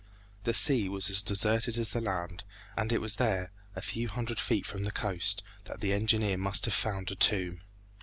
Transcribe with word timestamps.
The 0.45 0.53
sea 0.55 0.89
was 0.89 1.11
as 1.11 1.21
deserted 1.21 1.77
as 1.77 1.91
the 1.93 2.01
land, 2.01 2.43
and 2.75 2.91
it 2.91 2.97
was 2.97 3.17
there, 3.17 3.51
a 3.75 3.83
few 3.83 4.07
hundred 4.07 4.39
feet 4.39 4.65
from 4.65 4.83
the 4.83 4.91
coast, 4.91 5.43
that 5.65 5.79
the 5.79 5.93
engineer 5.93 6.37
must 6.39 6.65
have 6.65 6.73
found 6.73 7.11
a 7.11 7.15
tomb. 7.15 7.61